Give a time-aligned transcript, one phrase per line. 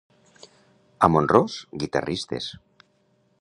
[1.07, 2.49] A Mont-ros, guitarristes.